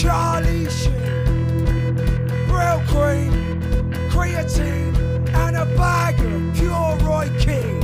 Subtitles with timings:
[0.00, 1.94] Charlie Sheen,
[2.48, 4.96] Brylcreem, creatine,
[5.34, 7.82] and a bag of pure Roy King.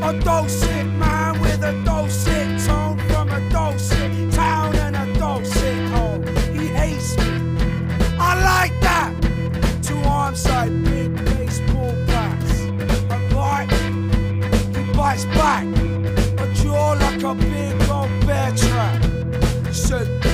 [0.00, 6.24] A dulcet man with a dulcet tone from a dulcet town and a dulcet home.
[6.54, 7.24] He hates me.
[8.16, 9.12] I like that.
[9.82, 12.60] Two arms like big baseball bats.
[13.10, 13.72] A bite,
[14.72, 15.66] he bites back.
[16.38, 19.02] A jaw like a big old bear trap.
[19.66, 20.27] He said,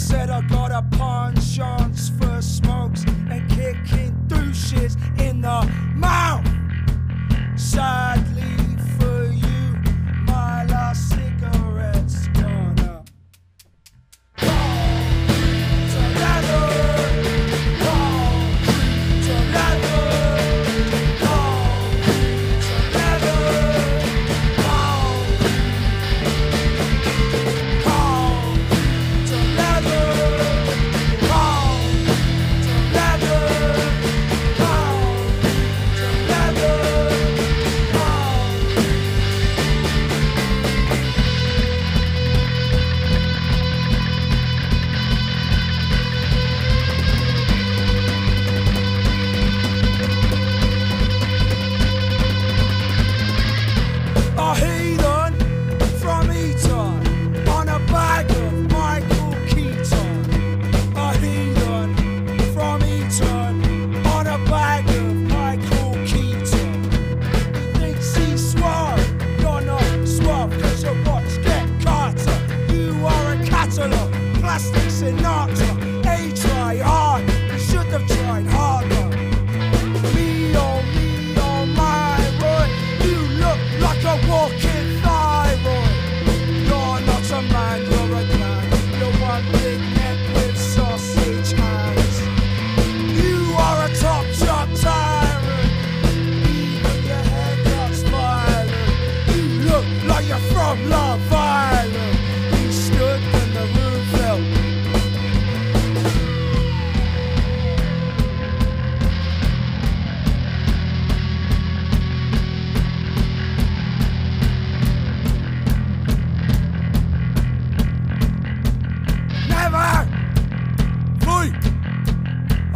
[0.00, 6.46] said I got a penchant for smokes and kicking douches in the mouth.
[7.56, 8.29] Sadly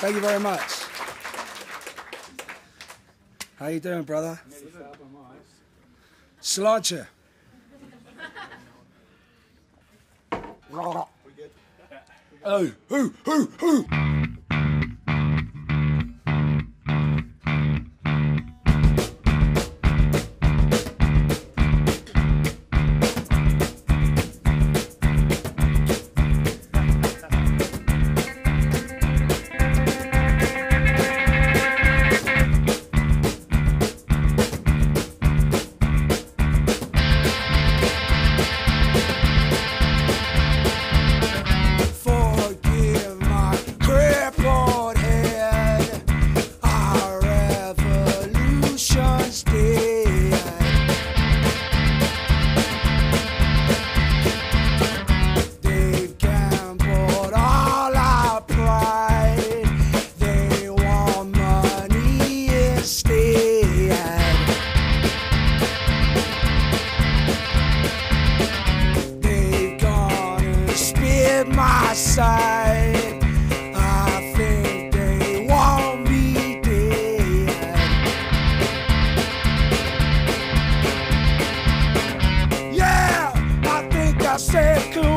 [0.07, 0.71] Thank you very much.
[3.59, 4.39] How you doing, brother?
[6.41, 7.07] Sláinte.
[10.71, 11.07] Oh,
[12.87, 14.16] who, who, who?
[84.57, 85.16] circle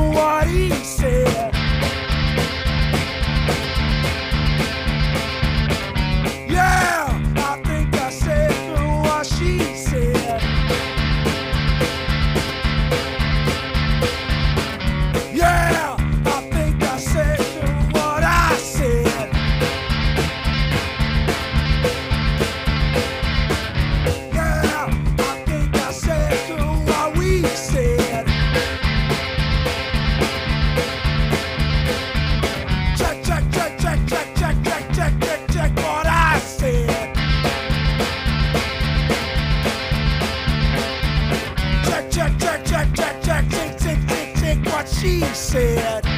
[45.00, 46.09] she said.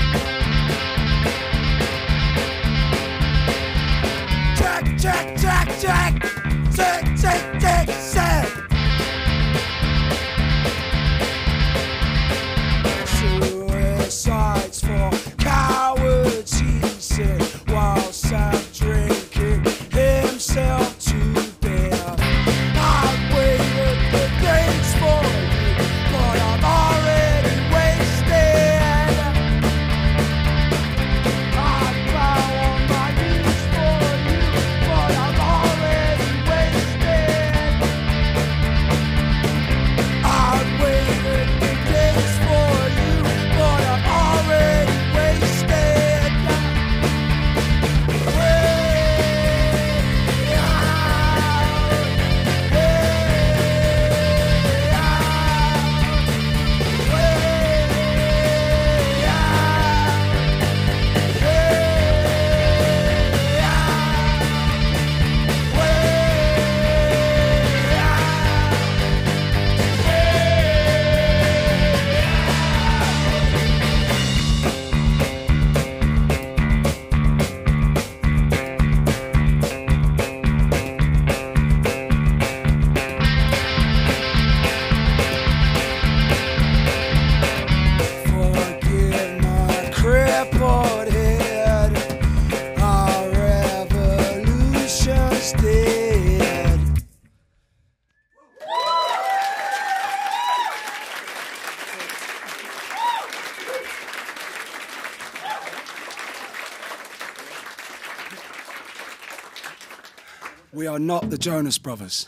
[110.82, 112.26] We are not the Jonas Brothers.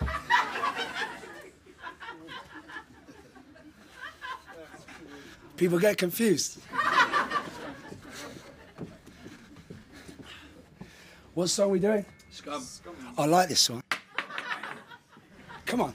[5.56, 6.60] People get confused.
[11.34, 12.06] what song are we doing?
[12.30, 12.62] Scum.
[12.62, 12.94] Scum.
[13.18, 13.82] I like this one.
[15.66, 15.94] Come on.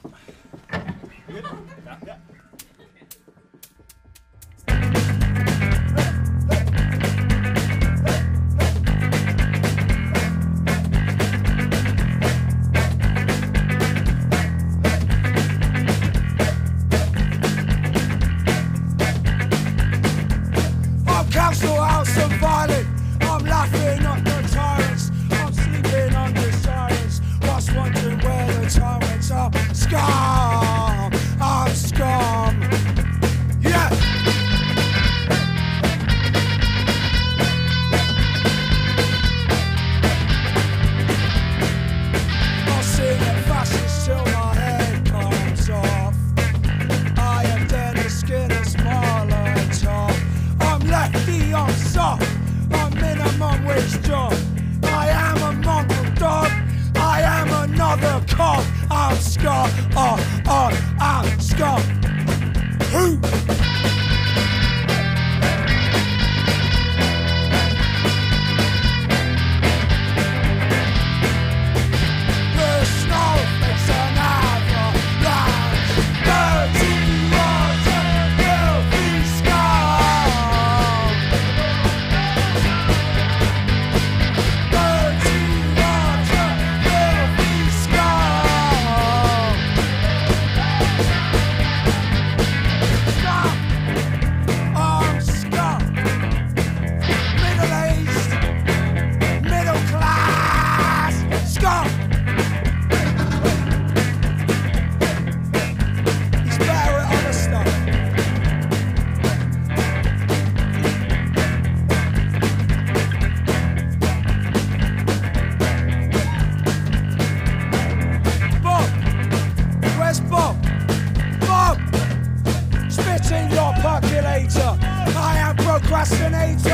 [126.10, 126.69] Procrastinator.